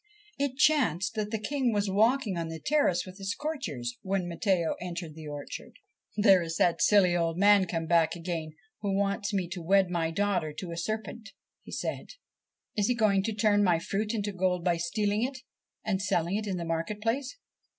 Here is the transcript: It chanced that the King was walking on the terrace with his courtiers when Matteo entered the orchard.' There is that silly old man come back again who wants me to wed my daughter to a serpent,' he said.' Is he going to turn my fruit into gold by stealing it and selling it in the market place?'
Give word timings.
It 0.39 0.57
chanced 0.57 1.13
that 1.13 1.29
the 1.29 1.37
King 1.37 1.71
was 1.71 1.87
walking 1.87 2.35
on 2.35 2.47
the 2.47 2.59
terrace 2.59 3.05
with 3.05 3.19
his 3.19 3.35
courtiers 3.35 3.99
when 4.01 4.27
Matteo 4.27 4.75
entered 4.81 5.13
the 5.13 5.27
orchard.' 5.27 5.73
There 6.25 6.41
is 6.41 6.57
that 6.57 6.81
silly 6.81 7.15
old 7.15 7.37
man 7.37 7.67
come 7.67 7.85
back 7.85 8.15
again 8.15 8.53
who 8.79 8.95
wants 8.97 9.31
me 9.31 9.47
to 9.49 9.61
wed 9.61 9.91
my 9.91 10.09
daughter 10.09 10.53
to 10.53 10.71
a 10.71 10.75
serpent,' 10.75 11.33
he 11.61 11.71
said.' 11.71 12.13
Is 12.79 12.87
he 12.87 12.95
going 12.95 13.21
to 13.25 13.33
turn 13.35 13.63
my 13.63 13.77
fruit 13.77 14.15
into 14.15 14.31
gold 14.31 14.63
by 14.63 14.77
stealing 14.77 15.21
it 15.21 15.37
and 15.85 16.01
selling 16.01 16.35
it 16.35 16.47
in 16.47 16.57
the 16.57 16.65
market 16.65 16.99
place?' 16.99 17.37